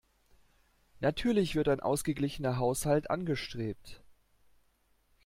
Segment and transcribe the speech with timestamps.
[0.99, 4.01] Natürlich wird ein ausgeglichener Haushalt angestrebt.